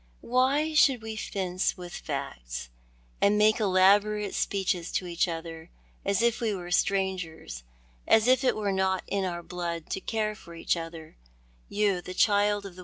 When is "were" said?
6.55-6.71, 8.55-8.71